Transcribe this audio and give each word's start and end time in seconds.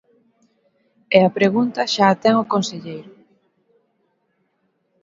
E 1.17 1.19
a 1.27 1.33
pregunta 1.37 1.91
xa 1.93 2.05
a 2.11 2.17
ten 2.23 2.35
o 2.43 2.49
conselleiro. 2.53 3.11